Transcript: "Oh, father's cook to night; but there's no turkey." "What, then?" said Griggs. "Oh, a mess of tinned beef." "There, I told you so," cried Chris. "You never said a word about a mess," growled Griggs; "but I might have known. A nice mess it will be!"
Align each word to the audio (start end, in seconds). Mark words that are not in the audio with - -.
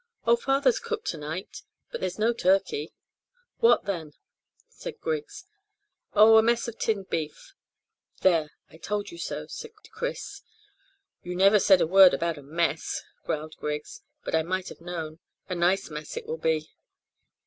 "Oh, 0.25 0.35
father's 0.35 0.79
cook 0.79 1.05
to 1.05 1.17
night; 1.19 1.61
but 1.91 2.01
there's 2.01 2.17
no 2.17 2.33
turkey." 2.33 2.91
"What, 3.59 3.85
then?" 3.85 4.13
said 4.67 4.99
Griggs. 4.99 5.45
"Oh, 6.15 6.37
a 6.39 6.41
mess 6.41 6.67
of 6.67 6.79
tinned 6.79 7.09
beef." 7.11 7.53
"There, 8.21 8.49
I 8.71 8.77
told 8.77 9.11
you 9.11 9.19
so," 9.19 9.45
cried 9.45 9.91
Chris. 9.91 10.41
"You 11.21 11.35
never 11.35 11.59
said 11.59 11.81
a 11.81 11.85
word 11.87 12.15
about 12.15 12.39
a 12.39 12.41
mess," 12.41 13.03
growled 13.25 13.55
Griggs; 13.57 14.01
"but 14.23 14.33
I 14.33 14.41
might 14.41 14.69
have 14.69 14.81
known. 14.81 15.19
A 15.47 15.53
nice 15.53 15.91
mess 15.91 16.17
it 16.17 16.25
will 16.25 16.37
be!" 16.39 16.71